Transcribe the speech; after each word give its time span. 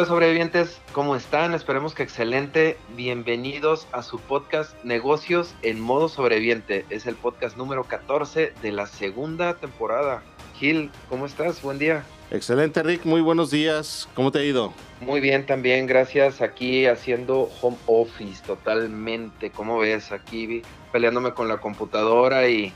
Hola 0.00 0.08
sobrevivientes, 0.08 0.80
¿cómo 0.92 1.14
están? 1.14 1.52
Esperemos 1.52 1.94
que 1.94 2.02
excelente. 2.02 2.78
Bienvenidos 2.96 3.86
a 3.92 4.02
su 4.02 4.18
podcast 4.18 4.72
Negocios 4.82 5.54
en 5.60 5.78
modo 5.78 6.08
sobreviviente. 6.08 6.86
Es 6.88 7.04
el 7.04 7.16
podcast 7.16 7.58
número 7.58 7.84
14 7.84 8.54
de 8.62 8.72
la 8.72 8.86
segunda 8.86 9.56
temporada. 9.56 10.22
Gil, 10.58 10.90
¿cómo 11.10 11.26
estás? 11.26 11.60
Buen 11.60 11.78
día. 11.78 12.02
Excelente, 12.30 12.82
Rick. 12.82 13.04
Muy 13.04 13.20
buenos 13.20 13.50
días. 13.50 14.08
¿Cómo 14.14 14.32
te 14.32 14.38
ha 14.38 14.42
ido? 14.42 14.72
Muy 15.02 15.20
bien 15.20 15.44
también, 15.44 15.86
gracias. 15.86 16.40
Aquí 16.40 16.86
haciendo 16.86 17.50
home 17.60 17.76
office 17.84 18.42
totalmente. 18.46 19.50
¿Cómo 19.50 19.80
ves? 19.80 20.12
Aquí 20.12 20.62
peleándome 20.92 21.34
con 21.34 21.46
la 21.46 21.58
computadora 21.58 22.48
y, 22.48 22.72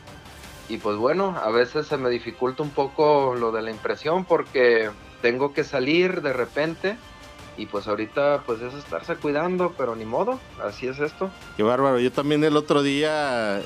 y 0.68 0.76
pues 0.76 0.98
bueno, 0.98 1.40
a 1.42 1.48
veces 1.48 1.86
se 1.86 1.96
me 1.96 2.10
dificulta 2.10 2.62
un 2.62 2.68
poco 2.68 3.34
lo 3.34 3.50
de 3.50 3.62
la 3.62 3.70
impresión 3.70 4.26
porque 4.26 4.90
tengo 5.22 5.54
que 5.54 5.64
salir 5.64 6.20
de 6.20 6.34
repente 6.34 6.98
y 7.56 7.66
pues 7.66 7.86
ahorita 7.86 8.42
pues 8.46 8.60
es 8.60 8.74
estarse 8.74 9.16
cuidando, 9.16 9.74
pero 9.76 9.96
ni 9.96 10.04
modo, 10.04 10.40
así 10.62 10.86
es 10.86 10.98
esto. 10.98 11.30
Qué 11.56 11.62
bárbaro, 11.62 11.98
yo 12.00 12.12
también 12.12 12.44
el 12.44 12.56
otro 12.56 12.82
día 12.82 13.60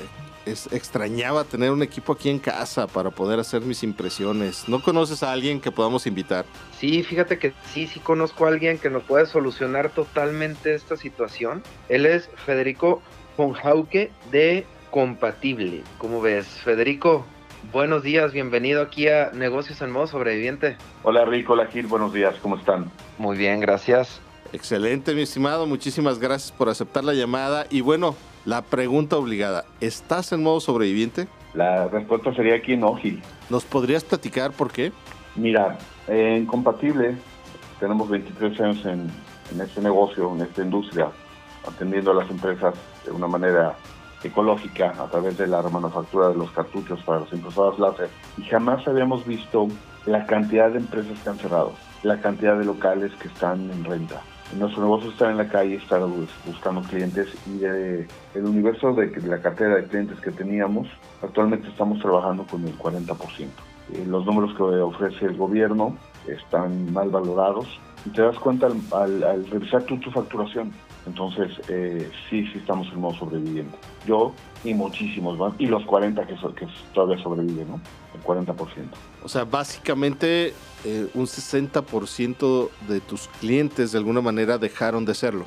extrañaba 0.45 1.43
tener 1.43 1.71
un 1.71 1.83
equipo 1.83 2.13
aquí 2.13 2.29
en 2.29 2.39
casa 2.39 2.87
para 2.87 3.11
poder 3.11 3.39
hacer 3.39 3.61
mis 3.61 3.83
impresiones. 3.83 4.67
¿No 4.67 4.81
conoces 4.81 5.23
a 5.23 5.31
alguien 5.31 5.61
que 5.61 5.71
podamos 5.71 6.07
invitar? 6.07 6.45
Sí, 6.79 7.03
fíjate 7.03 7.37
que 7.37 7.53
sí, 7.71 7.87
sí 7.87 7.99
conozco 7.99 8.45
a 8.45 8.49
alguien 8.49 8.77
que 8.77 8.89
nos 8.89 9.03
puede 9.03 9.25
solucionar 9.25 9.89
totalmente 9.89 10.73
esta 10.73 10.97
situación. 10.97 11.63
Él 11.87 12.05
es 12.05 12.29
Federico 12.45 13.01
Fonjauque 13.37 14.11
de 14.31 14.65
Compatible. 14.91 15.83
¿Cómo 15.99 16.19
ves? 16.19 16.47
Federico, 16.47 17.25
Buenos 17.73 18.03
días, 18.03 18.31
bienvenido 18.31 18.81
aquí 18.81 19.07
a 19.09 19.31
Negocios 19.31 19.81
en 19.81 19.91
Modo 19.91 20.07
Sobreviviente. 20.07 20.77
Hola 21.03 21.25
Rico, 21.25 21.53
hola 21.53 21.67
Gil, 21.67 21.87
buenos 21.87 22.13
días, 22.13 22.35
¿cómo 22.41 22.55
están? 22.55 22.89
Muy 23.17 23.37
bien, 23.37 23.59
gracias. 23.59 24.21
Excelente, 24.53 25.13
mi 25.13 25.21
estimado, 25.21 25.67
muchísimas 25.67 26.17
gracias 26.19 26.51
por 26.51 26.69
aceptar 26.69 27.03
la 27.03 27.13
llamada. 27.13 27.67
Y 27.69 27.81
bueno, 27.81 28.15
la 28.45 28.63
pregunta 28.63 29.17
obligada, 29.17 29.65
¿estás 29.81 30.31
en 30.31 30.41
modo 30.41 30.61
sobreviviente? 30.61 31.27
La 31.53 31.87
respuesta 31.89 32.33
sería 32.33 32.59
que 32.61 32.75
no, 32.75 32.95
Gil. 32.95 33.21
¿Nos 33.49 33.65
podrías 33.65 34.03
platicar 34.03 34.51
por 34.51 34.71
qué? 34.71 34.91
Mira, 35.35 35.77
en 36.07 36.45
Compatible 36.47 37.17
tenemos 37.79 38.09
23 38.09 38.59
años 38.61 38.85
en, 38.85 39.11
en 39.53 39.61
este 39.61 39.81
negocio, 39.81 40.33
en 40.33 40.41
esta 40.41 40.63
industria, 40.63 41.09
atendiendo 41.67 42.11
a 42.11 42.15
las 42.15 42.29
empresas 42.31 42.73
de 43.05 43.11
una 43.11 43.27
manera 43.27 43.75
ecológica 44.23 44.93
a 44.99 45.07
través 45.07 45.37
de 45.37 45.47
la 45.47 45.61
remanufactura 45.61 46.29
de 46.29 46.35
los 46.35 46.51
cartuchos 46.51 47.01
para 47.03 47.21
las 47.21 47.33
impresoras 47.33 47.79
láser 47.79 48.09
y 48.37 48.43
jamás 48.43 48.87
habíamos 48.87 49.25
visto 49.25 49.67
la 50.05 50.25
cantidad 50.25 50.69
de 50.71 50.79
empresas 50.79 51.17
que 51.23 51.29
han 51.29 51.37
cerrado, 51.37 51.73
la 52.03 52.19
cantidad 52.19 52.57
de 52.57 52.65
locales 52.65 53.11
que 53.15 53.27
están 53.27 53.69
en 53.71 53.83
renta. 53.83 54.21
Nuestro 54.57 54.81
negocio 54.81 55.11
está 55.11 55.29
en 55.29 55.37
la 55.37 55.47
calle, 55.47 55.75
está 55.75 55.99
buscando 56.45 56.81
clientes 56.81 57.27
y 57.45 57.59
de, 57.59 58.07
el 58.33 58.45
universo 58.45 58.93
de, 58.93 59.11
la 59.21 59.39
cartera 59.39 59.75
de 59.75 59.83
clientes 59.83 60.19
que 60.19 60.31
teníamos, 60.31 60.87
actualmente 61.21 61.67
estamos 61.67 61.99
trabajando 61.99 62.45
con 62.47 62.67
el 62.67 62.75
40%. 62.75 63.47
Eh, 63.93 64.05
los 64.07 64.25
números 64.25 64.55
que 64.55 64.63
ofrece 64.63 65.25
el 65.25 65.37
gobierno 65.37 65.95
están 66.27 66.91
mal 66.91 67.09
valorados 67.09 67.67
y 68.05 68.09
te 68.09 68.23
das 68.23 68.39
cuenta 68.39 68.67
al, 68.67 69.47
revisar 69.51 69.83
tu 69.83 69.97
facturación 70.11 70.71
entonces, 71.05 71.51
eh, 71.69 72.11
sí, 72.29 72.45
sí 72.47 72.59
estamos 72.59 72.87
en 72.87 72.99
modo 72.99 73.17
sobreviviente. 73.17 73.77
Yo 74.05 74.33
y 74.63 74.73
muchísimos 74.73 75.37
más. 75.37 75.53
Y 75.57 75.67
los 75.67 75.83
40 75.85 76.25
que, 76.27 76.35
que 76.35 76.67
todavía 76.93 77.21
sobreviven, 77.23 77.69
¿no? 77.69 77.81
El 78.13 78.23
40%. 78.23 78.55
O 79.23 79.29
sea, 79.29 79.45
básicamente 79.45 80.53
eh, 80.85 81.07
un 81.13 81.25
60% 81.25 82.69
de 82.87 82.99
tus 82.99 83.27
clientes 83.39 83.91
de 83.91 83.97
alguna 83.97 84.21
manera 84.21 84.57
dejaron 84.57 85.05
de 85.05 85.13
serlo. 85.13 85.45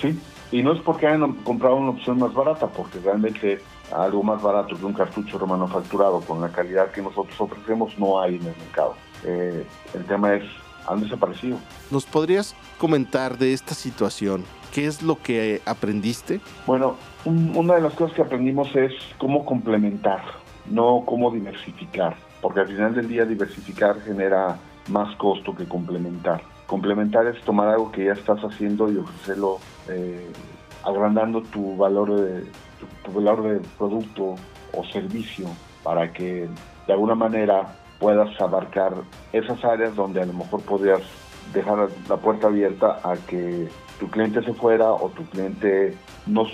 Sí, 0.00 0.18
y 0.50 0.62
no 0.62 0.72
es 0.72 0.80
porque 0.80 1.06
hayan 1.06 1.32
comprado 1.44 1.76
una 1.76 1.90
opción 1.90 2.18
más 2.18 2.34
barata, 2.34 2.66
porque 2.66 2.98
realmente 2.98 3.60
algo 3.92 4.22
más 4.22 4.42
barato 4.42 4.76
que 4.76 4.84
un 4.84 4.94
cartucho 4.94 5.38
remanufacturado 5.38 6.20
con 6.20 6.40
la 6.40 6.48
calidad 6.48 6.90
que 6.90 7.02
nosotros 7.02 7.38
ofrecemos 7.38 7.98
no 7.98 8.20
hay 8.20 8.36
en 8.36 8.46
el 8.46 8.56
mercado. 8.56 8.94
Eh, 9.24 9.66
el 9.94 10.04
tema 10.06 10.34
es, 10.34 10.44
han 10.88 11.00
desaparecido. 11.00 11.58
¿Nos 11.90 12.04
podrías 12.04 12.54
comentar 12.78 13.38
de 13.38 13.52
esta 13.52 13.74
situación? 13.74 14.44
¿Qué 14.72 14.86
es 14.86 15.02
lo 15.02 15.16
que 15.16 15.60
aprendiste? 15.66 16.40
Bueno, 16.66 16.96
una 17.26 17.74
de 17.74 17.82
las 17.82 17.92
cosas 17.92 18.16
que 18.16 18.22
aprendimos 18.22 18.74
es 18.74 18.92
cómo 19.18 19.44
complementar, 19.44 20.22
no 20.66 21.02
cómo 21.04 21.30
diversificar, 21.30 22.16
porque 22.40 22.60
al 22.60 22.68
final 22.68 22.94
del 22.94 23.06
día 23.06 23.26
diversificar 23.26 24.00
genera 24.00 24.56
más 24.88 25.14
costo 25.16 25.54
que 25.54 25.66
complementar. 25.66 26.42
Complementar 26.66 27.26
es 27.26 27.38
tomar 27.42 27.68
algo 27.68 27.92
que 27.92 28.06
ya 28.06 28.12
estás 28.12 28.40
haciendo 28.40 28.90
y 28.90 28.96
ofrecerlo 28.96 29.58
eh, 29.90 30.32
agrandando 30.84 31.42
tu 31.42 31.76
valor 31.76 32.14
de 32.14 32.44
tu, 33.04 33.12
valor 33.12 33.42
de 33.42 33.60
producto 33.76 34.36
o 34.72 34.84
servicio 34.84 35.46
para 35.82 36.12
que 36.12 36.48
de 36.86 36.92
alguna 36.92 37.14
manera 37.14 37.76
puedas 37.98 38.40
abarcar 38.40 38.94
esas 39.32 39.62
áreas 39.64 39.94
donde 39.94 40.22
a 40.22 40.26
lo 40.26 40.32
mejor 40.32 40.62
podrías 40.62 41.02
dejar 41.52 41.88
la 42.08 42.16
puerta 42.16 42.46
abierta 42.46 43.00
a 43.02 43.16
que 43.16 43.68
tu 43.98 44.08
cliente 44.08 44.42
se 44.42 44.54
fuera 44.54 44.90
o 44.90 45.08
tu 45.10 45.24
cliente 45.26 45.96
no, 46.26 46.44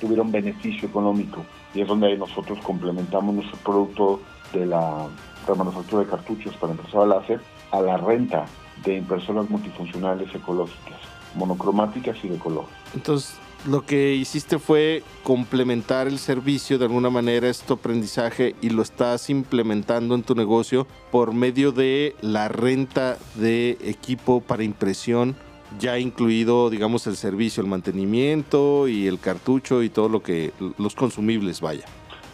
tuviera 0.00 0.22
un 0.22 0.32
beneficio 0.32 0.88
económico. 0.88 1.44
Y 1.74 1.82
es 1.82 1.88
donde 1.88 2.16
nosotros 2.16 2.58
complementamos 2.62 3.34
nuestro 3.34 3.58
producto 3.58 4.20
de 4.52 4.66
la 4.66 5.08
manufactura 5.56 6.04
de 6.04 6.10
cartuchos 6.10 6.54
para 6.56 6.72
impresora 6.72 7.06
láser 7.06 7.40
a 7.70 7.80
la 7.80 7.96
renta 7.96 8.46
de 8.84 8.96
impresoras 8.96 9.48
multifuncionales 9.50 10.34
ecológicas, 10.34 10.98
monocromáticas 11.34 12.16
y 12.24 12.28
de 12.28 12.38
color. 12.38 12.64
Entonces, 12.94 13.36
lo 13.66 13.84
que 13.84 14.14
hiciste 14.14 14.58
fue 14.58 15.02
complementar 15.22 16.06
el 16.06 16.18
servicio 16.18 16.78
de 16.78 16.86
alguna 16.86 17.10
manera, 17.10 17.48
este 17.48 17.72
aprendizaje, 17.72 18.54
y 18.60 18.70
lo 18.70 18.82
estás 18.82 19.30
implementando 19.30 20.14
en 20.14 20.22
tu 20.22 20.34
negocio 20.34 20.86
por 21.10 21.34
medio 21.34 21.72
de 21.72 22.14
la 22.20 22.48
renta 22.48 23.18
de 23.34 23.76
equipo 23.82 24.40
para 24.40 24.64
impresión 24.64 25.36
ya 25.78 25.98
incluido, 25.98 26.70
digamos, 26.70 27.06
el 27.06 27.16
servicio, 27.16 27.62
el 27.62 27.68
mantenimiento 27.68 28.88
y 28.88 29.06
el 29.06 29.20
cartucho 29.20 29.82
y 29.82 29.88
todo 29.88 30.08
lo 30.08 30.22
que, 30.22 30.52
los 30.78 30.94
consumibles, 30.94 31.60
vaya. 31.60 31.84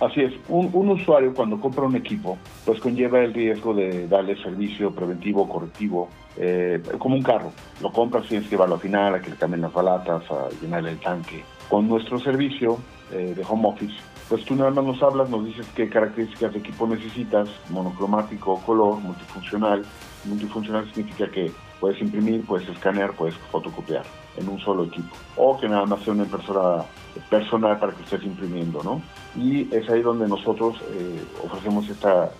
Así 0.00 0.20
es, 0.20 0.32
un, 0.48 0.70
usuario 0.90 1.32
cuando 1.32 1.58
compra 1.58 1.84
un 1.84 1.96
equipo, 1.96 2.36
pues 2.66 2.80
conlleva 2.80 3.20
el 3.20 3.32
riesgo 3.32 3.72
de 3.74 4.06
darle 4.08 4.40
servicio 4.42 4.90
preventivo, 4.90 5.48
correctivo, 5.48 6.08
eh, 6.36 6.82
como 6.98 7.16
un 7.16 7.22
carro. 7.22 7.52
Lo 7.80 7.92
compras, 7.92 8.26
tienes 8.28 8.46
que 8.46 8.52
llevarlo 8.52 8.76
a 8.76 8.78
final, 8.78 9.14
a 9.14 9.20
que 9.20 9.30
le 9.30 9.36
cambien 9.36 9.62
las 9.62 9.72
balatas, 9.72 10.22
a 10.30 10.48
llenarle 10.60 10.92
el 10.92 10.98
tanque. 10.98 11.44
Con 11.68 11.88
nuestro 11.88 12.18
servicio 12.18 12.78
eh, 13.12 13.34
de 13.36 13.44
home 13.48 13.68
office, 13.68 13.94
pues 14.28 14.44
tú 14.44 14.54
nada 14.54 14.70
más 14.70 14.84
nos 14.84 15.02
hablas, 15.02 15.30
nos 15.30 15.44
dices 15.44 15.66
qué 15.74 15.88
características 15.88 16.52
de 16.52 16.58
equipo 16.58 16.86
necesitas, 16.86 17.48
monocromático, 17.70 18.60
color, 18.66 18.98
multifuncional. 18.98 19.84
Multifuncional 20.24 20.86
significa 20.92 21.30
que 21.30 21.52
Puedes 21.80 22.00
imprimir, 22.00 22.44
puedes 22.46 22.68
escanear, 22.68 23.12
puedes 23.12 23.34
fotocopiar 23.52 24.04
en 24.38 24.48
un 24.48 24.58
solo 24.60 24.84
equipo. 24.84 25.14
O 25.36 25.58
que 25.58 25.68
nada 25.68 25.84
más 25.84 26.00
sea 26.02 26.14
una 26.14 26.24
impresora 26.24 26.86
personal 27.28 27.78
para 27.78 27.92
que 27.92 28.02
estés 28.02 28.22
imprimiendo, 28.24 28.82
¿no? 28.82 29.02
Y 29.36 29.72
es 29.74 29.88
ahí 29.90 30.00
donde 30.00 30.26
nosotros 30.26 30.76
eh, 30.92 31.22
ofrecemos 31.44 31.88
esta 31.88 32.30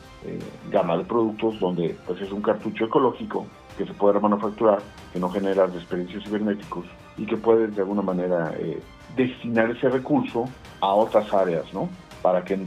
gama 0.72 0.96
de 0.96 1.04
productos 1.04 1.60
donde 1.60 1.96
pues 2.04 2.20
es 2.20 2.32
un 2.32 2.42
cartucho 2.42 2.86
ecológico 2.86 3.46
que 3.76 3.86
se 3.86 3.94
puede 3.94 4.14
remanufacturar, 4.14 4.78
que 5.12 5.18
no 5.18 5.30
genera 5.30 5.66
desperdicios 5.66 6.24
cibernéticos 6.24 6.86
y 7.16 7.26
que 7.26 7.36
puedes 7.36 7.74
de 7.74 7.82
alguna 7.82 8.02
manera 8.02 8.52
eh, 8.58 8.80
destinar 9.16 9.70
ese 9.70 9.88
recurso 9.88 10.48
a 10.80 10.94
otras 10.94 11.32
áreas, 11.32 11.72
¿no? 11.72 11.88
Para 12.22 12.44
que 12.44 12.58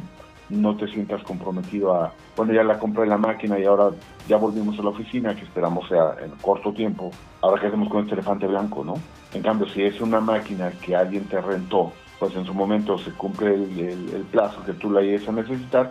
no 0.50 0.76
te 0.76 0.88
sientas 0.88 1.22
comprometido 1.24 1.94
a, 1.94 2.12
bueno, 2.36 2.54
ya 2.54 2.64
la 2.64 2.80
compré 2.80 3.06
la 3.06 3.18
máquina 3.18 3.60
y 3.60 3.66
ahora 3.66 3.92
ya 4.28 4.38
volvimos 4.38 4.78
a 4.80 4.84
la 4.84 4.90
oficina, 4.90 5.36
que 5.36 5.44
esperamos 5.44 5.88
sea 5.88 6.16
en 6.24 6.32
corto 6.42 6.74
tiempo. 6.74 7.12
Ahora, 7.42 7.62
¿qué 7.62 7.68
hacemos 7.68 7.90
con 7.90 8.02
este 8.02 8.14
elefante 8.14 8.48
blanco, 8.48 8.84
no? 8.84 8.96
En 9.34 9.44
cambio, 9.44 9.68
si 9.70 9.84
es 9.84 10.02
una 10.02 10.20
máquina 10.20 10.72
que 10.72 10.96
alguien 10.96 11.26
te 11.26 11.40
rentó, 11.40 11.92
pues 12.20 12.36
en 12.36 12.46
su 12.46 12.54
momento 12.54 12.98
se 12.98 13.12
cumple 13.12 13.54
el, 13.54 14.26
plazo 14.32 14.64
que 14.66 14.74
tú 14.74 14.92
la 14.92 15.02
ibas 15.02 15.28
a 15.28 15.32
necesitar, 15.32 15.90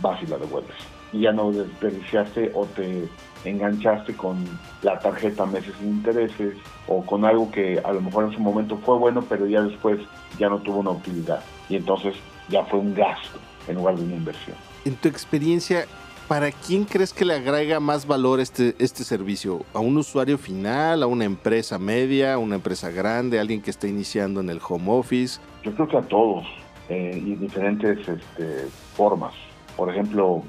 vas 0.00 0.22
y 0.22 0.26
la 0.26 0.38
devuelves. 0.38 0.76
Y 1.12 1.20
ya 1.20 1.32
no 1.32 1.52
desperdiciaste 1.52 2.52
o 2.54 2.66
te 2.66 3.08
enganchaste 3.44 4.14
con 4.14 4.36
la 4.82 4.98
tarjeta 4.98 5.46
meses 5.46 5.74
sin 5.78 5.88
intereses 5.88 6.54
o 6.86 7.04
con 7.04 7.24
algo 7.24 7.50
que 7.50 7.80
a 7.84 7.92
lo 7.92 8.00
mejor 8.00 8.24
en 8.24 8.32
su 8.32 8.40
momento 8.40 8.78
fue 8.78 8.96
bueno, 8.98 9.24
pero 9.28 9.46
ya 9.46 9.62
después 9.62 10.00
ya 10.38 10.48
no 10.48 10.58
tuvo 10.58 10.78
una 10.78 10.90
utilidad. 10.90 11.42
Y 11.68 11.76
entonces 11.76 12.14
ya 12.48 12.64
fue 12.64 12.78
un 12.78 12.94
gasto 12.94 13.38
en 13.68 13.76
lugar 13.76 13.96
de 13.96 14.04
una 14.04 14.14
inversión. 14.14 14.56
En 14.84 14.96
tu 14.96 15.08
experiencia, 15.08 15.86
¿para 16.28 16.50
quién 16.50 16.84
crees 16.84 17.12
que 17.12 17.24
le 17.24 17.34
agrega 17.34 17.78
más 17.78 18.06
valor 18.06 18.40
este, 18.40 18.74
este 18.78 19.04
servicio? 19.04 19.64
¿A 19.74 19.80
un 19.80 19.96
usuario 19.96 20.38
final, 20.38 21.02
a 21.02 21.06
una 21.06 21.24
empresa 21.24 21.78
media, 21.78 22.34
a 22.34 22.38
una 22.38 22.56
empresa 22.56 22.90
grande, 22.90 23.38
a 23.38 23.42
alguien 23.42 23.60
que 23.60 23.70
está 23.70 23.86
iniciando 23.86 24.40
en 24.40 24.50
el 24.50 24.60
home 24.66 24.90
office? 24.90 25.40
Yo 25.62 25.72
creo 25.74 25.88
que 25.88 25.96
a 25.96 26.02
todos 26.02 26.44
eh, 26.88 27.20
y 27.24 27.34
diferentes 27.36 27.98
este, 28.08 28.66
formas. 28.94 29.34
Por 29.76 29.90
ejemplo, 29.90 30.42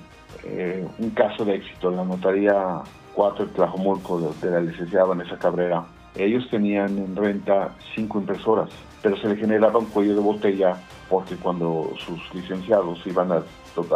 eh, 0.44 0.85
un 1.00 1.09
caso 1.12 1.45
de 1.45 1.56
éxito, 1.56 1.91
la 1.91 2.03
notaría 2.03 2.81
4 3.13 3.45
de 3.45 3.51
Tlajomulco 3.53 4.19
de, 4.19 4.47
de 4.47 4.51
la 4.53 4.62
licenciada 4.62 5.06
Vanessa 5.06 5.38
Cabrera. 5.38 5.85
Ellos 6.15 6.48
tenían 6.50 6.98
en 6.98 7.15
renta 7.15 7.75
cinco 7.95 8.19
impresoras, 8.19 8.69
pero 9.01 9.18
se 9.18 9.27
le 9.27 9.36
generaba 9.36 9.80
un 9.80 9.88
cuello 9.88 10.15
de 10.15 10.21
botella 10.21 10.77
porque 11.10 11.36
cuando 11.36 11.92
sus 12.06 12.19
licenciados 12.33 13.06
iban 13.06 13.31
a 13.31 13.44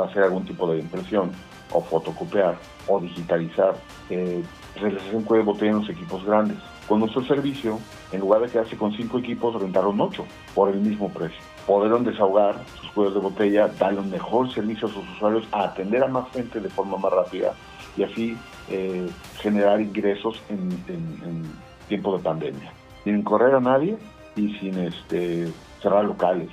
hacer 0.04 0.24
algún 0.24 0.46
tipo 0.46 0.72
de 0.72 0.80
impresión 0.80 1.32
o 1.72 1.82
fotocopiar 1.82 2.58
o 2.88 3.00
digitalizar, 3.00 3.76
eh, 4.10 4.44
se 4.74 4.90
les 4.90 5.02
hacía 5.02 5.18
un 5.18 5.24
cuello 5.24 5.44
de 5.44 5.52
botella 5.52 5.72
en 5.72 5.80
los 5.80 5.90
equipos 5.90 6.26
grandes. 6.26 6.58
Con 6.88 7.02
nuestro 7.02 7.24
servicio, 7.26 7.80
en 8.12 8.22
lugar 8.22 8.42
de 8.42 8.48
quedarse 8.48 8.78
con 8.78 8.94
cinco 8.94 9.20
equipos, 9.20 9.62
rentaron 9.62 10.00
ocho 10.00 10.26
por 10.56 10.70
el 10.70 10.80
mismo 10.80 11.10
precio. 11.10 11.38
Pudieron 11.66 12.06
desahogar 12.06 12.64
sus 12.80 12.90
cuellos 12.92 13.14
de 13.14 13.20
botella, 13.20 13.68
darle 13.68 14.00
un 14.00 14.10
mejor 14.10 14.52
servicio 14.54 14.88
a 14.88 14.92
sus 14.92 15.08
usuarios, 15.10 15.46
atender 15.52 16.04
a 16.04 16.08
más 16.08 16.32
gente 16.32 16.62
de 16.62 16.70
forma 16.70 16.98
más 16.98 17.12
rápida 17.12 17.54
y 17.98 18.04
así 18.04 18.38
eh, 18.70 19.10
generar 19.40 19.82
ingresos 19.82 20.42
en, 20.50 21.44
tiempo 21.88 22.18
de 22.18 22.24
pandemia. 22.24 22.72
Sin 23.04 23.24
correr 23.24 23.56
a 23.56 23.60
nadie 23.60 23.98
y 24.36 24.54
sin 24.58 24.78
este, 24.80 25.48
cerrar 25.82 26.06
locales. 26.06 26.50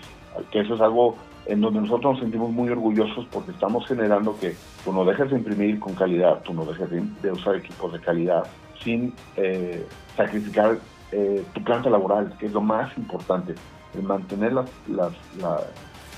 Que 0.50 0.60
eso 0.60 0.74
es 0.74 0.80
algo 0.80 1.16
en 1.46 1.60
donde 1.60 1.80
nosotros 1.80 2.14
nos 2.14 2.20
sentimos 2.20 2.50
muy 2.50 2.70
orgullosos 2.70 3.26
porque 3.30 3.50
estamos 3.50 3.86
generando 3.86 4.38
que 4.38 4.56
tú 4.84 4.92
no 4.92 5.04
dejes 5.04 5.30
de 5.30 5.36
imprimir 5.36 5.78
con 5.78 5.94
calidad, 5.94 6.42
tú 6.42 6.54
no 6.54 6.64
dejes 6.64 6.88
de, 7.22 7.30
usar 7.32 7.56
equipos 7.56 7.92
de 7.92 8.00
calidad 8.00 8.44
sin 8.82 9.14
eh, 9.36 9.86
sacrificar 10.16 10.78
eh, 11.12 11.44
tu 11.52 11.62
planta 11.62 11.90
laboral, 11.90 12.34
que 12.38 12.46
es 12.46 12.52
lo 12.52 12.60
más 12.60 12.96
importante. 12.96 13.54
El 13.94 14.02
mantener 14.02 14.52
las, 14.52 14.70
las, 14.88 15.12
la, 15.38 15.60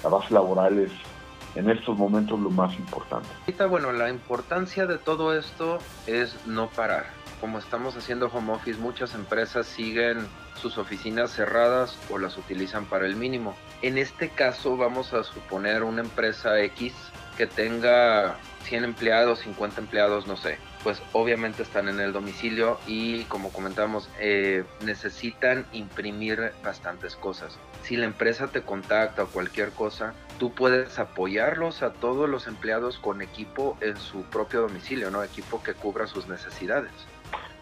la 0.03 0.09
base 0.09 0.33
laboral 0.33 0.79
es 0.79 0.93
en 1.57 1.71
estos 1.71 1.97
momentos 1.97 2.39
lo 2.39 2.51
más 2.51 2.75
importante. 2.79 3.29
Ahorita, 3.41 3.67
bueno, 3.67 3.93
la 3.93 4.11
importancia 4.11 4.87
de 4.87 4.99
todo 4.99 5.37
esto 5.37 5.79
es 6.07 6.47
no 6.47 6.69
parar. 6.69 7.07
Como 7.41 7.59
estamos 7.59 7.97
haciendo 7.97 8.29
home 8.29 8.53
office, 8.53 8.79
muchas 8.79 9.15
empresas 9.15 9.67
siguen 9.67 10.27
sus 10.61 10.79
oficinas 10.79 11.31
cerradas 11.31 11.97
o 12.11 12.19
las 12.19 12.39
utilizan 12.39 12.87
para 12.87 13.07
el 13.07 13.17
mínimo. 13.17 13.55
En 13.83 13.99
este 13.99 14.31
caso 14.31 14.77
vamos 14.77 15.13
a 15.13 15.23
suponer 15.23 15.83
una 15.83 16.01
empresa 16.01 16.59
X 16.61 16.95
que 17.37 17.47
tenga 17.47 18.37
100 18.65 18.85
empleados, 18.85 19.41
50 19.41 19.81
empleados, 19.81 20.27
no 20.27 20.37
sé, 20.37 20.59
pues 20.83 21.03
obviamente 21.13 21.63
están 21.63 21.89
en 21.89 22.01
el 22.01 22.13
domicilio 22.13 22.79
y 22.87 23.25
como 23.25 23.53
comentamos, 23.53 24.09
eh, 24.19 24.65
necesitan 24.85 25.67
imprimir 25.73 26.53
bastantes 26.65 27.17
cosas. 27.17 27.59
Si 27.83 27.97
la 27.97 28.07
empresa 28.07 28.49
te 28.49 28.63
contacta 28.63 29.25
o 29.25 29.27
cualquier 29.27 29.71
cosa, 29.71 30.15
tú 30.39 30.53
puedes 30.55 30.99
apoyarlos 30.99 31.83
a 31.83 31.93
todos 31.93 32.29
los 32.29 32.47
empleados 32.47 32.99
con 32.99 33.23
equipo 33.23 33.77
en 33.81 33.97
su 33.97 34.23
propio 34.23 34.63
domicilio, 34.63 35.11
¿no? 35.11 35.23
Equipo 35.23 35.63
que 35.63 35.75
cubra 35.75 36.07
sus 36.07 36.27
necesidades. 36.27 36.93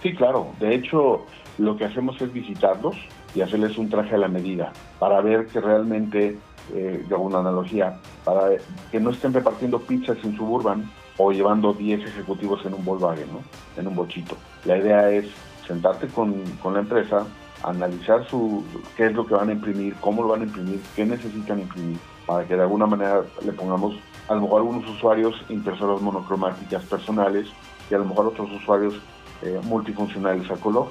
Sí, 0.04 0.14
claro. 0.14 0.48
De 0.60 0.74
hecho, 0.74 1.24
lo 1.56 1.78
que 1.78 1.86
hacemos 1.86 2.20
es 2.20 2.30
visitarlos 2.30 2.94
y 3.34 3.40
hacerles 3.40 3.78
un 3.78 3.88
traje 3.88 4.14
a 4.14 4.18
la 4.18 4.28
medida 4.28 4.70
para 4.98 5.22
ver 5.22 5.46
que 5.46 5.62
realmente, 5.62 6.36
eh, 6.74 7.06
yo 7.08 7.16
hago 7.16 7.24
una 7.24 7.38
analogía, 7.38 7.98
para 8.22 8.50
que 8.92 9.00
no 9.00 9.08
estén 9.08 9.32
repartiendo 9.32 9.80
pizzas 9.80 10.18
en 10.22 10.36
Suburban 10.36 10.90
o 11.16 11.32
llevando 11.32 11.72
10 11.72 12.06
ejecutivos 12.06 12.66
en 12.66 12.74
un 12.74 12.84
Volkswagen, 12.84 13.32
¿no? 13.32 13.40
en 13.80 13.86
un 13.86 13.96
bochito. 13.96 14.36
La 14.66 14.76
idea 14.76 15.10
es 15.10 15.24
sentarte 15.66 16.06
con, 16.08 16.34
con 16.62 16.74
la 16.74 16.80
empresa, 16.80 17.26
analizar 17.62 18.28
su, 18.28 18.62
qué 18.98 19.06
es 19.06 19.14
lo 19.14 19.26
que 19.26 19.32
van 19.32 19.48
a 19.48 19.52
imprimir, 19.52 19.94
cómo 20.02 20.20
lo 20.20 20.28
van 20.28 20.42
a 20.42 20.44
imprimir, 20.44 20.82
qué 20.94 21.06
necesitan 21.06 21.60
imprimir, 21.60 21.96
para 22.26 22.46
que 22.46 22.56
de 22.56 22.62
alguna 22.62 22.84
manera 22.84 23.22
le 23.42 23.52
pongamos 23.52 23.94
a 24.28 24.34
lo 24.34 24.42
mejor 24.42 24.60
algunos 24.60 24.86
usuarios 24.90 25.34
impresoras 25.48 26.02
monocromáticas 26.02 26.82
personales 26.84 27.48
y 27.90 27.94
a 27.94 27.98
lo 27.98 28.04
mejor 28.04 28.26
otros 28.26 28.50
usuarios 28.52 29.00
eh, 29.42 29.60
multifuncionales 29.64 30.50
a 30.50 30.56
color. 30.56 30.88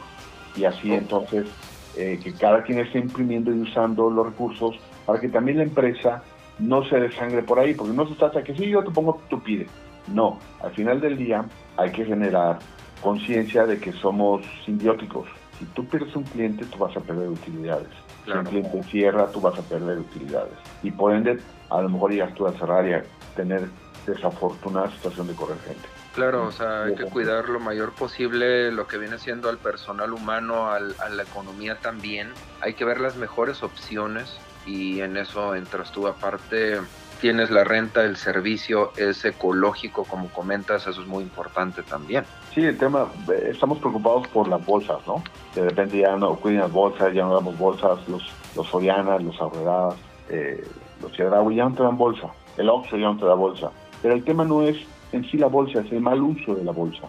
Y 0.55 0.65
así 0.65 0.93
entonces 0.93 1.47
eh, 1.95 2.19
que 2.23 2.33
cada 2.33 2.63
quien 2.63 2.79
esté 2.79 2.99
imprimiendo 2.99 3.53
y 3.53 3.59
usando 3.59 4.09
los 4.09 4.25
recursos 4.25 4.75
para 5.05 5.19
que 5.19 5.29
también 5.29 5.57
la 5.57 5.63
empresa 5.63 6.23
no 6.59 6.83
se 6.85 6.99
desangre 6.99 7.43
por 7.43 7.59
ahí, 7.59 7.73
porque 7.73 7.93
no 7.93 8.07
se 8.07 8.15
trata 8.15 8.43
que 8.43 8.55
si 8.55 8.69
yo 8.69 8.83
te 8.83 8.91
pongo, 8.91 9.19
tú 9.29 9.41
pides. 9.41 9.69
No, 10.07 10.39
al 10.61 10.71
final 10.71 11.01
del 11.01 11.17
día 11.17 11.45
hay 11.77 11.91
que 11.91 12.05
generar 12.05 12.59
conciencia 13.01 13.65
de 13.65 13.79
que 13.79 13.91
somos 13.93 14.41
simbióticos. 14.65 15.27
Si 15.59 15.65
tú 15.65 15.85
pierdes 15.85 16.15
un 16.15 16.23
cliente, 16.23 16.65
tú 16.65 16.77
vas 16.79 16.95
a 16.97 16.99
perder 16.99 17.29
utilidades. 17.29 17.89
Si 18.25 18.31
un 18.31 18.43
cliente 18.43 18.83
cierra, 18.83 19.27
tú 19.27 19.41
vas 19.41 19.57
a 19.57 19.61
perder 19.61 19.99
utilidades. 19.99 20.53
Y 20.81 20.91
por 20.91 21.13
ende, 21.13 21.37
a 21.69 21.81
lo 21.81 21.89
mejor 21.89 22.11
llegas 22.11 22.33
tú 22.33 22.47
a 22.47 22.53
cerrar 22.53 22.87
y 22.87 22.93
a 22.93 23.03
tener 23.35 23.69
desafortunada 24.05 24.91
situación 24.91 25.27
de 25.27 25.33
correr 25.33 25.59
gente. 25.59 25.87
Claro, 26.13 26.45
o 26.45 26.51
sea, 26.51 26.83
hay 26.83 26.95
que 26.95 27.05
cuidar 27.05 27.49
lo 27.49 27.59
mayor 27.59 27.91
posible 27.93 28.71
lo 28.71 28.85
que 28.85 28.97
viene 28.97 29.17
siendo 29.17 29.49
al 29.49 29.57
personal 29.57 30.13
humano, 30.13 30.69
a 30.69 30.79
la 30.79 31.23
economía 31.23 31.79
también. 31.79 32.31
Hay 32.61 32.75
que 32.75 32.85
ver 32.85 32.99
las 32.99 33.15
mejores 33.15 33.63
opciones 33.63 34.37
y 34.65 35.01
en 35.01 35.17
eso 35.17 35.55
entras 35.55 35.91
tú. 35.91 36.07
Aparte, 36.07 36.79
tienes 37.23 37.49
la 37.49 37.63
renta, 37.63 38.03
el 38.03 38.17
servicio 38.17 38.91
es 38.97 39.23
ecológico, 39.23 40.03
como 40.03 40.27
comentas, 40.27 40.85
eso 40.85 41.01
es 41.01 41.07
muy 41.07 41.23
importante 41.23 41.81
también. 41.81 42.25
Sí, 42.53 42.61
el 42.61 42.77
tema, 42.77 43.07
eh, 43.31 43.51
estamos 43.51 43.79
preocupados 43.79 44.27
por 44.27 44.47
las 44.49 44.63
bolsas, 44.65 44.99
¿no? 45.07 45.23
De 45.55 45.63
repente 45.63 45.99
ya 45.99 46.17
no 46.17 46.35
cuiden 46.35 46.59
las 46.59 46.71
bolsas, 46.73 47.13
ya 47.13 47.23
no 47.23 47.33
damos 47.33 47.57
bolsas, 47.57 48.07
los, 48.07 48.29
los 48.55 48.67
Sorianas, 48.67 49.23
los 49.23 49.39
Aurreradas, 49.39 49.95
eh, 50.29 50.67
los 51.01 51.11
Chedraui 51.13 51.55
ya 51.55 51.69
no 51.69 51.75
te 51.75 51.83
dan 51.83 51.97
bolsa, 51.97 52.27
el 52.57 52.69
Oxxo 52.69 52.97
ya 52.97 53.05
no 53.05 53.17
te 53.17 53.25
da 53.25 53.35
bolsa. 53.35 53.71
Pero 54.03 54.13
el 54.13 54.23
tema 54.23 54.45
no 54.45 54.61
es 54.61 54.77
en 55.11 55.23
sí 55.25 55.37
la 55.37 55.47
bolsa, 55.47 55.79
es 55.79 55.91
el 55.91 56.01
mal 56.01 56.21
uso 56.21 56.53
de 56.53 56.63
la 56.63 56.71
bolsa. 56.71 57.07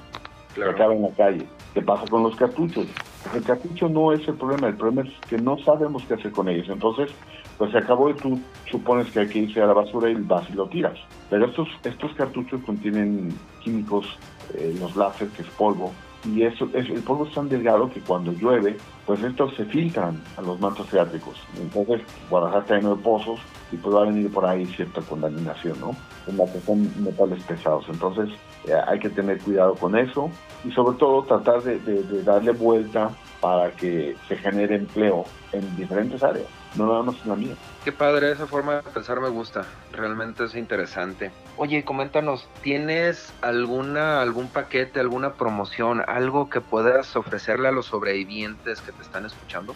Claro. 0.55 0.71
Que 0.71 0.77
acaba 0.77 0.95
en 0.95 1.03
la 1.03 1.11
calle. 1.11 1.47
¿Qué 1.75 1.83
pasa 1.83 2.07
con 2.07 2.23
los 2.23 2.37
cartuchos? 2.37 2.87
El 3.35 3.43
cartucho 3.43 3.89
no 3.89 4.13
es 4.13 4.27
el 4.29 4.35
problema, 4.35 4.69
el 4.69 4.77
problema 4.77 5.03
es 5.03 5.29
que 5.29 5.37
no 5.37 5.59
sabemos 5.59 6.05
qué 6.05 6.15
hacer 6.15 6.31
con 6.31 6.49
ellos. 6.49 6.69
Entonces, 6.69 7.11
pues 7.59 7.73
se 7.73 7.79
acabó 7.79 8.09
y 8.11 8.15
tú 8.15 8.39
supones 8.71 9.11
que 9.11 9.21
hay 9.21 9.29
que 9.29 9.41
irse 9.41 9.61
a 9.61 9.67
la 9.67 9.73
basura 9.73 10.09
y 10.09 10.15
vas 10.15 10.49
y 10.49 10.55
lo 10.55 10.69
tiras. 10.69 10.99
Pero 11.29 11.47
estos, 11.47 11.69
estos 11.83 12.13
cartuchos 12.15 12.63
contienen 12.65 13.37
químicos, 13.63 14.07
eh, 14.55 14.75
los 14.79 14.95
láser, 14.95 15.29
que 15.29 15.43
es 15.43 15.49
polvo, 15.49 15.93
y 16.25 16.43
eso, 16.43 16.69
es, 16.73 16.89
el 16.89 17.03
polvo 17.03 17.27
es 17.27 17.35
tan 17.35 17.49
delgado 17.49 17.91
que 17.91 18.01
cuando 18.01 18.33
llueve, 18.33 18.77
pues 19.05 19.23
estos 19.23 19.55
se 19.57 19.65
filtran 19.67 20.23
a 20.37 20.43
los 20.43 20.59
mantos 20.59 20.89
freáticos. 20.89 21.37
Entonces, 21.61 22.01
Guadalajara 22.31 22.63
está 22.63 22.77
lleno 22.77 22.97
de 22.97 23.03
pozos 23.03 23.41
y 23.73 23.77
va 23.77 24.03
a 24.03 24.05
venir 24.07 24.33
por 24.33 24.47
ahí 24.47 24.65
cierta 24.67 25.03
contaminación, 25.03 25.79
¿no? 25.81 25.95
En 26.27 26.39
la 26.39 26.47
que 26.47 26.61
son 26.61 26.91
metales 27.03 27.43
pesados. 27.45 27.85
Entonces, 27.89 28.31
eh, 28.67 28.73
hay 28.87 28.99
que 28.99 29.11
tener 29.11 29.39
cuidado 29.41 29.75
con 29.75 29.97
eso 29.97 30.31
y 30.65 30.71
sobre 30.73 30.97
todo 30.97 31.23
tratar 31.25 31.63
de, 31.63 31.79
de 31.79 32.23
darle 32.23 32.53
vuelta 32.53 33.11
para 33.41 33.71
que 33.73 34.17
se 34.27 34.37
genere 34.39 34.77
empleo 34.77 35.25
en 35.53 35.77
diferentes 35.77 36.23
áreas, 36.23 36.47
no 36.77 36.87
nada 36.87 37.03
más 37.03 37.17
en 37.25 37.29
la 37.29 37.37
mía. 37.37 37.55
Qué 37.85 37.93
padre, 37.93 38.33
esa 38.33 38.47
forma 38.47 38.77
de 38.77 38.83
pensar 38.83 39.21
me 39.21 39.29
gusta, 39.29 39.67
realmente 39.93 40.45
es 40.45 40.55
interesante. 40.55 41.31
Oye, 41.59 41.85
coméntanos, 41.85 42.49
¿tienes 42.63 43.35
alguna 43.43 44.23
algún 44.23 44.49
paquete, 44.49 44.99
alguna 44.99 45.35
promoción, 45.35 46.03
algo 46.07 46.49
que 46.49 46.63
puedas 46.63 47.17
ofrecerle 47.17 47.69
a 47.69 47.73
los 47.73 47.85
sobrevivientes 47.85 48.81
que 48.81 48.93
te 48.93 49.03
están 49.03 49.27
escuchando? 49.27 49.75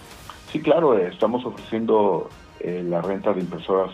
Sí, 0.50 0.62
claro, 0.62 0.98
eh, 0.98 1.08
estamos 1.12 1.44
ofreciendo 1.44 2.30
eh, 2.60 2.84
la 2.88 3.00
renta 3.02 3.32
de 3.32 3.40
impresoras 3.40 3.92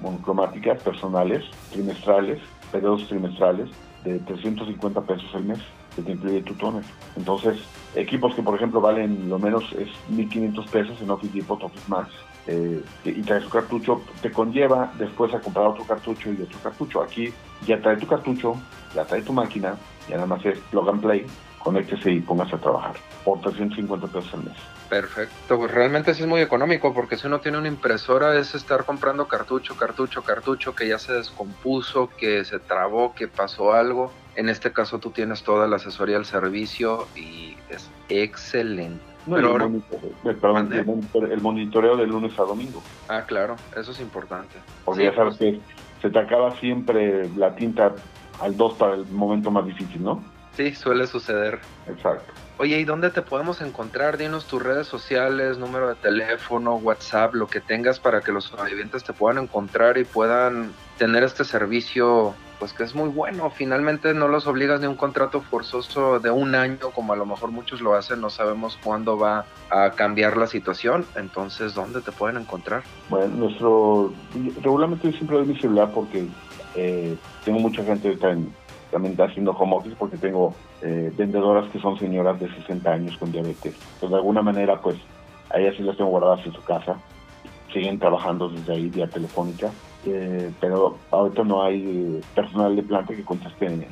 monocromáticas 0.00 0.82
personales, 0.82 1.44
trimestrales, 1.70 2.40
periodos 2.70 3.06
trimestrales, 3.08 3.70
de 4.04 4.18
350 4.20 5.00
pesos 5.02 5.34
al 5.34 5.44
mes 5.44 5.58
que 5.96 6.02
te 6.02 6.12
incluye 6.12 6.42
tu 6.42 6.54
toner. 6.54 6.84
Entonces, 7.16 7.58
equipos 7.94 8.34
que 8.34 8.42
por 8.42 8.54
ejemplo 8.54 8.80
valen 8.80 9.28
lo 9.28 9.38
menos 9.38 9.64
es 9.72 9.88
1.500 10.10 10.68
pesos 10.68 11.00
en 11.00 11.10
Office 11.10 11.32
Depot, 11.32 11.62
Office 11.62 11.84
Max, 11.88 12.10
eh, 12.46 12.82
y 13.04 13.22
trae 13.22 13.40
su 13.40 13.48
cartucho, 13.48 14.02
te 14.20 14.30
conlleva 14.30 14.92
después 14.98 15.32
a 15.32 15.40
comprar 15.40 15.68
otro 15.68 15.84
cartucho 15.84 16.30
y 16.32 16.42
otro 16.42 16.58
cartucho. 16.62 17.02
Aquí 17.02 17.32
ya 17.66 17.80
trae 17.80 17.96
tu 17.96 18.06
cartucho, 18.06 18.54
ya 18.94 19.04
trae 19.04 19.22
tu 19.22 19.32
máquina, 19.32 19.76
ya 20.08 20.16
nada 20.16 20.26
más 20.26 20.44
es 20.44 20.58
plug 20.70 20.88
and 20.90 21.00
play, 21.00 21.26
conéctese 21.64 22.12
y 22.12 22.20
pongas 22.20 22.52
a 22.52 22.58
trabajar 22.58 22.94
por 23.24 23.40
350 23.40 24.06
pesos 24.06 24.32
al 24.34 24.44
mes. 24.44 24.54
Perfecto, 24.88 25.56
pues 25.56 25.70
realmente 25.72 26.14
sí 26.14 26.22
es 26.22 26.28
muy 26.28 26.42
económico 26.42 26.92
porque 26.92 27.16
si 27.16 27.26
uno 27.26 27.40
tiene 27.40 27.58
una 27.58 27.68
impresora 27.68 28.38
es 28.38 28.54
estar 28.54 28.84
comprando 28.84 29.26
cartucho, 29.26 29.74
cartucho, 29.74 30.22
cartucho 30.22 30.74
que 30.74 30.86
ya 30.86 30.98
se 30.98 31.14
descompuso, 31.14 32.10
que 32.18 32.44
se 32.44 32.60
trabó, 32.60 33.14
que 33.14 33.26
pasó 33.26 33.72
algo. 33.72 34.12
En 34.36 34.48
este 34.48 34.72
caso 34.72 34.98
tú 34.98 35.10
tienes 35.10 35.42
toda 35.42 35.66
la 35.66 35.76
asesoría 35.76 36.18
al 36.18 36.26
servicio 36.26 37.08
y 37.16 37.56
es 37.70 37.90
excelente. 38.10 39.02
Pero 39.28 39.56
el, 39.56 41.40
monitoreo, 41.40 41.96
de 41.96 42.06
lunes 42.06 42.38
a 42.38 42.42
domingo. 42.42 42.82
Ah, 43.08 43.22
claro, 43.26 43.56
eso 43.74 43.92
es 43.92 44.00
importante. 44.00 44.56
Porque 44.84 45.04
ya 45.04 45.14
sabes 45.14 45.38
pues. 45.38 45.54
que 45.54 45.60
se 46.02 46.10
te 46.10 46.18
acaba 46.18 46.54
siempre 46.60 47.30
la 47.36 47.54
tinta 47.54 47.94
al 48.40 48.54
2 48.54 48.74
para 48.74 48.94
el 48.96 49.06
momento 49.06 49.50
más 49.50 49.64
difícil, 49.64 50.04
¿no? 50.04 50.22
Sí, 50.56 50.74
suele 50.74 51.06
suceder. 51.06 51.60
Exacto. 51.88 52.32
Oye, 52.56 52.78
¿y 52.78 52.84
dónde 52.84 53.10
te 53.10 53.20
podemos 53.20 53.60
encontrar? 53.60 54.16
Dinos 54.16 54.46
tus 54.46 54.62
redes 54.62 54.86
sociales, 54.86 55.58
número 55.58 55.88
de 55.88 55.96
teléfono, 55.96 56.76
WhatsApp, 56.76 57.34
lo 57.34 57.48
que 57.48 57.60
tengas 57.60 57.98
para 57.98 58.20
que 58.20 58.30
los 58.30 58.44
sobrevivientes 58.44 59.02
te 59.02 59.12
puedan 59.12 59.42
encontrar 59.42 59.98
y 59.98 60.04
puedan 60.04 60.70
tener 60.96 61.24
este 61.24 61.42
servicio, 61.44 62.32
pues 62.60 62.72
que 62.72 62.84
es 62.84 62.94
muy 62.94 63.08
bueno. 63.08 63.50
Finalmente 63.50 64.14
no 64.14 64.28
los 64.28 64.46
obligas 64.46 64.78
ni 64.78 64.86
a 64.86 64.90
un 64.90 64.94
contrato 64.94 65.40
forzoso 65.40 66.20
de 66.20 66.30
un 66.30 66.54
año, 66.54 66.90
como 66.94 67.12
a 67.12 67.16
lo 67.16 67.26
mejor 67.26 67.50
muchos 67.50 67.80
lo 67.80 67.96
hacen, 67.96 68.20
no 68.20 68.30
sabemos 68.30 68.78
cuándo 68.84 69.18
va 69.18 69.46
a 69.70 69.90
cambiar 69.90 70.36
la 70.36 70.46
situación. 70.46 71.04
Entonces, 71.16 71.74
¿dónde 71.74 72.02
te 72.02 72.12
pueden 72.12 72.36
encontrar? 72.36 72.84
Bueno, 73.08 73.34
nuestro. 73.34 74.12
Regularmente 74.62 75.10
yo 75.10 75.16
siempre 75.16 75.38
doy 75.38 75.46
mi 75.46 75.58
celular 75.58 75.90
porque 75.92 76.28
eh, 76.76 77.16
tengo 77.44 77.58
mucha 77.58 77.82
gente 77.82 78.10
que 78.10 78.14
está 78.14 78.30
en 78.30 78.54
también 78.94 79.20
haciendo 79.20 79.50
home 79.50 79.74
office 79.74 79.96
porque 79.98 80.16
tengo 80.16 80.54
eh, 80.80 81.12
vendedoras 81.16 81.68
que 81.72 81.80
son 81.80 81.98
señoras 81.98 82.38
de 82.38 82.48
60 82.48 82.92
años 82.92 83.16
con 83.16 83.32
diabetes. 83.32 83.74
Entonces, 83.94 84.10
de 84.10 84.16
alguna 84.16 84.40
manera, 84.40 84.80
pues, 84.80 84.96
a 85.50 85.58
ellas 85.58 85.80
las 85.80 85.96
tengo 85.96 86.10
guardadas 86.10 86.46
en 86.46 86.52
su 86.52 86.62
casa. 86.62 86.96
Siguen 87.72 87.98
trabajando 87.98 88.48
desde 88.48 88.72
ahí 88.72 88.88
vía 88.88 89.08
telefónica. 89.08 89.72
Eh, 90.06 90.48
pero 90.60 90.96
ahorita 91.10 91.42
no 91.42 91.64
hay 91.64 91.82
eh, 91.82 92.20
personal 92.36 92.76
de 92.76 92.84
planta 92.84 93.16
que 93.16 93.24
conteste 93.24 93.66
en, 93.66 93.84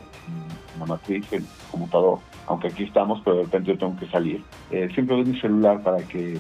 la 0.79 0.87
matriz, 0.87 1.27
en 1.33 1.43
el 1.43 1.49
computador. 1.73 2.21
Aunque 2.47 2.69
aquí 2.69 2.85
estamos, 2.85 3.21
pero 3.25 3.39
de 3.39 3.43
repente 3.43 3.73
yo 3.73 3.79
tengo 3.79 3.97
que 3.99 4.07
salir. 4.07 4.45
siempre 4.95 5.17
doy 5.17 5.25
mi 5.25 5.41
celular 5.41 5.83
para 5.83 5.99
que 5.99 6.39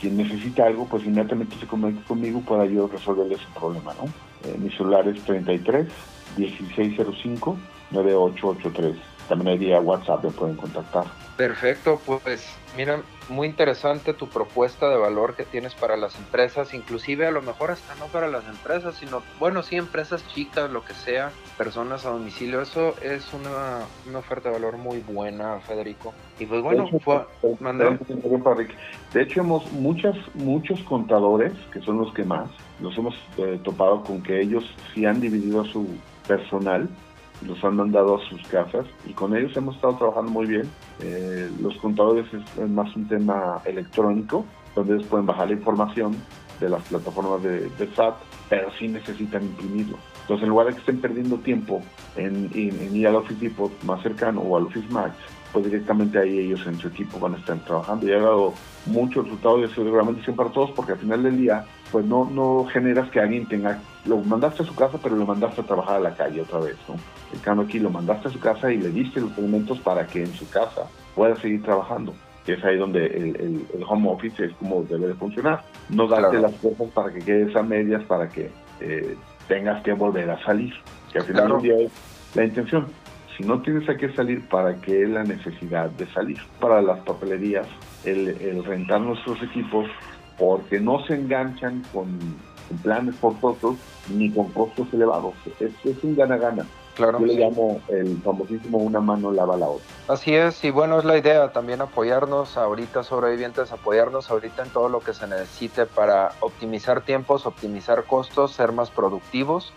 quien 0.00 0.16
necesita 0.16 0.66
algo, 0.66 0.86
pues 0.86 1.04
inmediatamente 1.04 1.56
se 1.56 1.66
conecte 1.66 2.02
conmigo 2.04 2.42
para 2.42 2.64
yo 2.66 2.86
resolverle 2.86 3.34
ese 3.34 3.46
problema, 3.58 3.92
¿no? 3.94 4.08
mi 4.58 4.70
celular 4.70 5.06
es 5.08 5.20
33 5.22 5.88
1605 6.36 7.56
9883. 7.90 8.96
También 9.28 9.48
hay 9.48 9.58
vía 9.58 9.80
WhatsApp, 9.80 10.24
me 10.24 10.30
pueden 10.30 10.56
contactar. 10.56 11.04
Perfecto, 11.36 12.00
pues 12.04 12.44
mira, 12.76 13.02
muy 13.28 13.46
interesante 13.46 14.14
tu 14.14 14.28
propuesta 14.28 14.88
de 14.88 14.96
valor 14.96 15.36
que 15.36 15.44
tienes 15.44 15.74
para 15.74 15.96
las 15.96 16.16
empresas, 16.16 16.74
inclusive 16.74 17.26
a 17.26 17.30
lo 17.30 17.42
mejor 17.42 17.70
hasta 17.70 17.94
no 17.96 18.06
para 18.06 18.26
las 18.28 18.46
empresas, 18.48 18.96
sino, 18.96 19.22
bueno, 19.38 19.62
sí, 19.62 19.76
empresas 19.76 20.26
chicas, 20.34 20.70
lo 20.70 20.84
que 20.84 20.94
sea, 20.94 21.30
personas 21.56 22.06
a 22.06 22.10
domicilio, 22.10 22.60
eso 22.62 22.94
es 23.02 23.32
una, 23.34 23.80
una 24.08 24.18
oferta 24.18 24.48
de 24.48 24.54
valor 24.54 24.78
muy 24.78 25.00
buena, 25.00 25.60
Federico. 25.60 26.14
Y 26.38 26.46
pues 26.46 26.62
bueno, 26.62 26.84
de 26.84 26.88
hecho, 26.88 27.00
fue, 27.00 28.66
de 29.12 29.22
hecho 29.22 29.40
hemos 29.40 29.70
muchas, 29.72 30.16
muchos 30.34 30.80
contadores, 30.84 31.52
que 31.72 31.80
son 31.80 31.98
los 31.98 32.12
que 32.14 32.24
más, 32.24 32.50
los 32.80 32.96
hemos 32.96 33.14
eh, 33.36 33.60
topado 33.62 34.02
con 34.02 34.22
que 34.22 34.40
ellos 34.40 34.64
sí 34.94 35.04
han 35.04 35.20
dividido 35.20 35.64
su 35.66 35.86
personal 36.26 36.88
los 37.46 37.62
han 37.62 37.76
mandado 37.76 38.16
a 38.16 38.28
sus 38.28 38.42
casas 38.48 38.86
y 39.06 39.12
con 39.12 39.36
ellos 39.36 39.56
hemos 39.56 39.76
estado 39.76 39.96
trabajando 39.96 40.30
muy 40.30 40.46
bien. 40.46 40.68
Eh, 41.00 41.50
los 41.60 41.76
contadores 41.76 42.26
es 42.32 42.68
más 42.68 42.94
un 42.96 43.06
tema 43.08 43.60
electrónico, 43.64 44.44
donde 44.74 44.94
ellos 44.96 45.06
pueden 45.06 45.26
bajar 45.26 45.48
la 45.48 45.54
información 45.54 46.16
de 46.60 46.68
las 46.68 46.82
plataformas 46.84 47.42
de, 47.42 47.70
SAT, 47.94 48.14
pero 48.48 48.70
sí 48.78 48.88
necesitan 48.88 49.44
imprimirlo. 49.44 49.96
Entonces, 50.22 50.42
en 50.42 50.50
lugar 50.50 50.66
de 50.66 50.72
que 50.72 50.80
estén 50.80 51.00
perdiendo 51.00 51.36
tiempo 51.38 51.82
en, 52.16 52.50
ir 52.54 53.06
al 53.06 53.16
Office 53.16 53.40
Depot 53.40 53.72
más 53.84 54.02
cercano 54.02 54.40
o 54.40 54.56
al 54.56 54.64
Office 54.64 54.88
Max, 54.90 55.14
pues 55.52 55.64
directamente 55.64 56.18
ahí 56.18 56.40
ellos 56.40 56.66
en 56.66 56.78
su 56.78 56.88
equipo 56.88 57.18
van 57.18 57.34
a 57.34 57.38
estar 57.38 57.58
trabajando 57.60 58.06
y 58.06 58.12
ha 58.12 58.18
dado 58.18 58.52
mucho 58.86 59.22
resultado 59.22 59.58
de 59.58 59.68
seguramente 59.68 60.32
para 60.32 60.50
todos 60.50 60.70
porque 60.72 60.92
al 60.92 60.98
final 60.98 61.22
del 61.22 61.38
día 61.38 61.64
pues 61.90 62.04
no, 62.04 62.24
no 62.24 62.66
generas 62.70 63.10
que 63.10 63.20
alguien 63.20 63.46
tenga, 63.46 63.80
lo 64.04 64.18
mandaste 64.18 64.62
a 64.62 64.66
su 64.66 64.74
casa 64.74 64.98
pero 65.02 65.16
lo 65.16 65.26
mandaste 65.26 65.60
a 65.60 65.64
trabajar 65.64 65.96
a 65.96 66.00
la 66.00 66.14
calle 66.14 66.42
otra 66.42 66.60
vez, 66.60 66.76
¿no? 66.88 66.96
El 67.32 67.40
cambio 67.40 67.66
aquí 67.66 67.78
lo 67.78 67.90
mandaste 67.90 68.28
a 68.28 68.30
su 68.30 68.40
casa 68.40 68.72
y 68.72 68.78
le 68.78 68.90
diste 68.90 69.20
los 69.20 69.36
elementos 69.36 69.78
para 69.80 70.06
que 70.06 70.22
en 70.22 70.32
su 70.32 70.48
casa 70.48 70.86
pueda 71.14 71.36
seguir 71.36 71.62
trabajando. 71.62 72.14
Que 72.46 72.54
es 72.54 72.64
ahí 72.64 72.78
donde 72.78 73.04
el, 73.04 73.84
home 73.86 74.08
office 74.08 74.42
es 74.42 74.52
como 74.54 74.82
debe 74.84 75.08
de 75.08 75.14
funcionar. 75.14 75.62
No 75.90 76.06
darte 76.06 76.38
las 76.38 76.54
cosas 76.54 76.88
para 76.94 77.12
que 77.12 77.18
quedes 77.18 77.54
a 77.54 77.62
medias, 77.62 78.02
para 78.04 78.28
que 78.28 78.50
eh, 78.80 79.16
tengas 79.48 79.82
que 79.82 79.92
volver 79.92 80.30
a 80.30 80.42
salir. 80.44 80.72
Que 81.12 81.18
al 81.18 81.24
final 81.24 81.48
del 81.48 81.60
día 81.60 81.86
es 81.86 81.92
la 82.34 82.44
intención. 82.44 82.86
Si 83.36 83.44
no 83.44 83.60
tienes 83.60 83.88
a 83.88 83.96
qué 83.96 84.12
salir, 84.14 84.48
¿para 84.48 84.74
qué 84.80 85.06
la 85.06 85.22
necesidad 85.22 85.90
de 85.90 86.06
salir? 86.12 86.38
Para 86.58 86.82
las 86.82 87.00
papelerías, 87.00 87.68
el, 88.04 88.64
rentar 88.64 89.00
nuestros 89.00 89.42
equipos, 89.42 89.86
porque 90.38 90.80
no 90.80 91.04
se 91.06 91.14
enganchan 91.14 91.82
con, 91.92 92.18
planes 92.82 93.16
forzosos 93.16 93.76
ni 94.14 94.30
con 94.30 94.48
costos 94.52 94.86
elevados. 94.92 95.34
Es, 95.58 95.72
es 95.84 96.04
un 96.04 96.16
gana-gana. 96.16 96.66
Claro. 96.94 97.20
Yo 97.20 97.26
le 97.26 97.34
llamo 97.34 97.80
el 97.88 98.20
famosísimo 98.22 98.78
una 98.78 99.00
mano 99.00 99.30
lava 99.30 99.56
la 99.56 99.68
otra. 99.68 99.86
Así 100.08 100.34
es, 100.34 100.64
y 100.64 100.70
bueno, 100.70 100.98
es 100.98 101.04
la 101.04 101.16
idea 101.16 101.52
también 101.52 101.80
apoyarnos 101.80 102.56
ahorita, 102.56 103.04
sobrevivientes, 103.04 103.70
apoyarnos 103.70 104.30
ahorita 104.30 104.64
en 104.64 104.70
todo 104.70 104.88
lo 104.88 105.00
que 105.00 105.14
se 105.14 105.28
necesite 105.28 105.86
para 105.86 106.32
optimizar 106.40 107.02
tiempos, 107.02 107.46
optimizar 107.46 108.04
costos, 108.04 108.52
ser 108.52 108.72
más 108.72 108.90
productivos. 108.90 109.72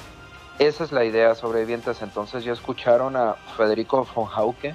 Esa 0.58 0.84
es 0.84 0.91
la 0.91 1.06
idea, 1.06 1.36
sobrevivientes. 1.36 2.01
Entonces 2.01 2.44
ya 2.44 2.53
escucharon 2.53 3.15
a 3.15 3.34
Federico 3.56 4.06
von 4.15 4.25
Hauke. 4.25 4.74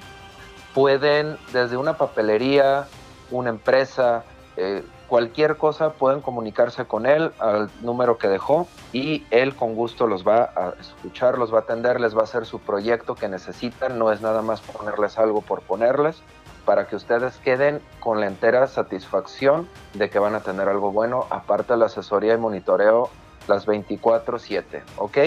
Pueden 0.73 1.37
desde 1.51 1.75
una 1.75 1.97
papelería, 1.97 2.87
una 3.29 3.49
empresa, 3.49 4.23
eh, 4.55 4.83
cualquier 5.07 5.57
cosa 5.57 5.93
pueden 5.93 6.21
comunicarse 6.21 6.85
con 6.85 7.05
él 7.05 7.31
al 7.39 7.69
número 7.81 8.17
que 8.17 8.27
dejó 8.27 8.67
y 8.91 9.25
él 9.31 9.55
con 9.55 9.75
gusto 9.75 10.07
los 10.07 10.27
va 10.27 10.51
a 10.55 10.73
escuchar, 10.79 11.37
los 11.37 11.53
va 11.53 11.59
a 11.59 11.61
atender, 11.61 11.99
les 11.99 12.15
va 12.15 12.21
a 12.21 12.23
hacer 12.23 12.45
su 12.45 12.59
proyecto 12.59 13.15
que 13.15 13.29
necesitan, 13.29 13.97
no 13.97 14.11
es 14.11 14.21
nada 14.21 14.41
más 14.41 14.61
ponerles 14.61 15.17
algo 15.17 15.41
por 15.41 15.61
ponerles, 15.61 16.21
para 16.65 16.87
que 16.87 16.97
ustedes 16.97 17.37
queden 17.37 17.81
con 18.01 18.19
la 18.19 18.27
entera 18.27 18.67
satisfacción 18.67 19.69
de 19.93 20.09
que 20.09 20.19
van 20.19 20.35
a 20.35 20.41
tener 20.41 20.67
algo 20.67 20.91
bueno, 20.91 21.25
aparte 21.29 21.73
de 21.73 21.79
la 21.79 21.85
asesoría 21.85 22.33
y 22.33 22.37
monitoreo 22.37 23.09
las 23.47 23.65
24/7, 23.65 24.83
¿ok? 24.97 25.17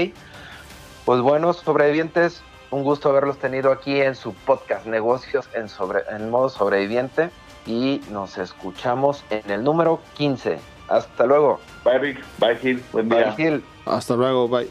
Pues 1.06 1.22
bueno, 1.22 1.54
sobrevivientes, 1.54 2.42
un 2.70 2.84
gusto 2.84 3.08
haberlos 3.08 3.38
tenido 3.38 3.72
aquí 3.72 4.02
en 4.02 4.14
su 4.14 4.34
podcast 4.34 4.84
Negocios 4.84 5.48
en, 5.54 5.70
sobre, 5.70 6.02
en 6.10 6.28
modo 6.28 6.50
sobreviviente 6.50 7.30
y 7.66 8.00
nos 8.10 8.38
escuchamos 8.38 9.24
en 9.30 9.50
el 9.50 9.64
número 9.64 10.00
15. 10.14 10.58
Hasta 10.88 11.26
luego. 11.26 11.60
Bye 11.84 11.98
Rick, 11.98 12.24
bye 12.38 12.56
Gil, 12.56 12.82
buen 12.92 13.08
día. 13.08 13.32
Bye 13.36 13.36
Gil. 13.36 13.64
Hasta 13.86 14.16
luego, 14.16 14.48
bye. 14.48 14.68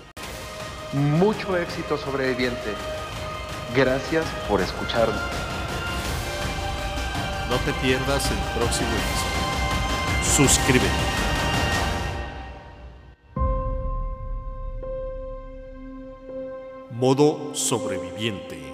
Mucho 0.93 1.55
éxito 1.55 1.97
sobreviviente. 1.97 2.73
Gracias 3.75 4.25
por 4.47 4.61
escucharnos. 4.61 5.21
No 7.49 7.55
te 7.57 7.73
pierdas 7.81 8.29
el 8.31 8.37
próximo 8.59 8.89
episodio. 8.89 10.47
Suscríbete. 10.47 11.19
Modo 16.91 17.55
sobreviviente. 17.55 18.68